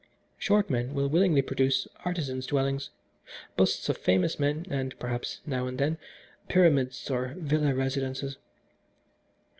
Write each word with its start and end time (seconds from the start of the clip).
Short 0.39 0.67
men 0.67 0.95
will 0.95 1.07
willingly 1.09 1.43
produce 1.43 1.87
artisans' 2.05 2.47
dwellings, 2.47 2.89
busts 3.55 3.87
of 3.87 3.99
famous 3.99 4.39
men 4.39 4.65
and, 4.67 4.97
perhaps, 4.97 5.41
now 5.45 5.67
and 5.67 5.77
then, 5.77 5.99
pyramids 6.47 7.11
or 7.11 7.35
villa 7.37 7.75
residences. 7.75 8.37